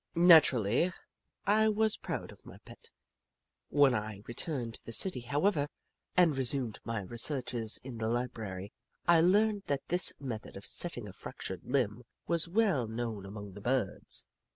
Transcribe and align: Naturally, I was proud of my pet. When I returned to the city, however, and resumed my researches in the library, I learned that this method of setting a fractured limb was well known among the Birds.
Naturally, 0.15 0.91
I 1.45 1.69
was 1.69 1.95
proud 1.95 2.31
of 2.31 2.43
my 2.43 2.57
pet. 2.65 2.89
When 3.69 3.93
I 3.93 4.23
returned 4.25 4.73
to 4.73 4.83
the 4.83 4.93
city, 4.93 5.19
however, 5.19 5.67
and 6.17 6.35
resumed 6.35 6.79
my 6.83 7.03
researches 7.03 7.79
in 7.83 7.99
the 7.99 8.09
library, 8.09 8.73
I 9.07 9.21
learned 9.21 9.61
that 9.67 9.89
this 9.89 10.13
method 10.19 10.57
of 10.57 10.65
setting 10.65 11.07
a 11.07 11.13
fractured 11.13 11.63
limb 11.65 12.01
was 12.25 12.47
well 12.47 12.87
known 12.87 13.27
among 13.27 13.53
the 13.53 13.61
Birds. 13.61 14.25